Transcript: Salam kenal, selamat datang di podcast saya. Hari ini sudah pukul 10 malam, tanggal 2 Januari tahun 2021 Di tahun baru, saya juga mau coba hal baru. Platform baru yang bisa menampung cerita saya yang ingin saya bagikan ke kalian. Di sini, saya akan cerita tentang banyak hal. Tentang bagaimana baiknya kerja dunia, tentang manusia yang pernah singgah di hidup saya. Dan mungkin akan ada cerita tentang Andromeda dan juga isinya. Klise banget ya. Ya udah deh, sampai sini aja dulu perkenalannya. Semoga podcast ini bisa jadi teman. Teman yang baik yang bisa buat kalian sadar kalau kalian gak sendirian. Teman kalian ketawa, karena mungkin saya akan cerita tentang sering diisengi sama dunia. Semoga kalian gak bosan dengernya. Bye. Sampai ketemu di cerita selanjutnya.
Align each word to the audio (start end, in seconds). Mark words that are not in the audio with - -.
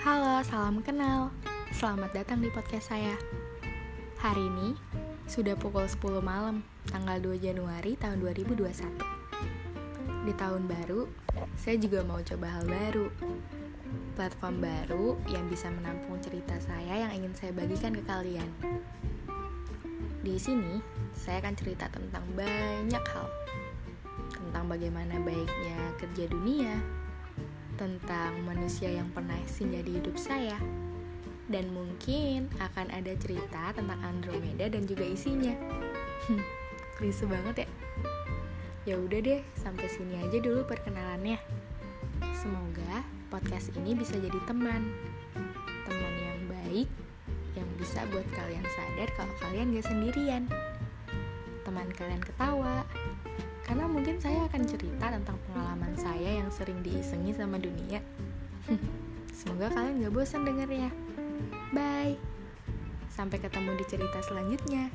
Salam 0.00 0.80
kenal, 0.80 1.28
selamat 1.76 2.16
datang 2.16 2.40
di 2.40 2.48
podcast 2.48 2.88
saya. 2.88 3.12
Hari 4.16 4.40
ini 4.48 4.72
sudah 5.28 5.52
pukul 5.60 5.84
10 5.84 6.24
malam, 6.24 6.64
tanggal 6.88 7.20
2 7.20 7.36
Januari 7.36 8.00
tahun 8.00 8.24
2021 8.24 8.96
Di 10.24 10.32
tahun 10.40 10.64
baru, 10.72 11.04
saya 11.52 11.76
juga 11.76 12.00
mau 12.00 12.16
coba 12.24 12.48
hal 12.48 12.64
baru. 12.64 13.12
Platform 14.16 14.64
baru 14.64 15.20
yang 15.28 15.44
bisa 15.52 15.68
menampung 15.68 16.16
cerita 16.24 16.56
saya 16.64 17.04
yang 17.04 17.12
ingin 17.20 17.36
saya 17.36 17.52
bagikan 17.52 17.92
ke 17.92 18.00
kalian. 18.08 18.48
Di 20.24 20.40
sini, 20.40 20.80
saya 21.12 21.44
akan 21.44 21.52
cerita 21.60 21.92
tentang 21.92 22.24
banyak 22.32 23.04
hal. 23.04 23.28
Tentang 24.32 24.64
bagaimana 24.64 25.20
baiknya 25.20 25.92
kerja 26.00 26.24
dunia, 26.24 26.80
tentang 27.80 28.36
manusia 28.44 28.92
yang 28.92 29.08
pernah 29.16 29.40
singgah 29.48 29.80
di 29.80 29.96
hidup 29.96 30.20
saya. 30.20 30.60
Dan 31.48 31.72
mungkin 31.72 32.52
akan 32.60 32.92
ada 32.92 33.16
cerita 33.16 33.72
tentang 33.72 33.96
Andromeda 34.04 34.68
dan 34.68 34.84
juga 34.84 35.08
isinya. 35.08 35.56
Klise 37.00 37.24
banget 37.24 37.64
ya. 37.64 37.68
Ya 38.84 38.94
udah 39.00 39.24
deh, 39.24 39.40
sampai 39.56 39.88
sini 39.88 40.20
aja 40.20 40.36
dulu 40.44 40.68
perkenalannya. 40.68 41.40
Semoga 42.36 43.00
podcast 43.32 43.72
ini 43.72 43.96
bisa 43.96 44.20
jadi 44.20 44.36
teman. 44.44 44.92
Teman 45.88 46.14
yang 46.20 46.40
baik 46.52 46.88
yang 47.56 47.68
bisa 47.80 48.04
buat 48.12 48.28
kalian 48.36 48.62
sadar 48.76 49.08
kalau 49.16 49.34
kalian 49.40 49.72
gak 49.72 49.88
sendirian. 49.88 50.44
Teman 51.64 51.88
kalian 51.96 52.22
ketawa, 52.22 52.84
karena 53.66 53.84
mungkin 53.90 54.20
saya 54.20 54.46
akan 54.46 54.62
cerita 54.68 55.10
tentang 55.10 55.38
sering 56.60 56.84
diisengi 56.84 57.32
sama 57.32 57.56
dunia. 57.56 58.04
Semoga 59.40 59.72
kalian 59.72 60.04
gak 60.04 60.12
bosan 60.12 60.44
dengernya. 60.44 60.92
Bye. 61.72 62.20
Sampai 63.08 63.40
ketemu 63.40 63.80
di 63.80 63.84
cerita 63.88 64.20
selanjutnya. 64.20 64.92